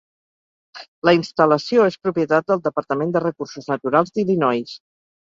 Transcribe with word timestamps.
La 1.09 1.13
instal·lació 1.17 1.85
és 1.89 1.97
propietat 2.05 2.47
del 2.53 2.63
Departament 2.69 3.13
de 3.17 3.21
recursos 3.25 3.69
naturals 3.75 4.15
d'Illinois. 4.17 4.73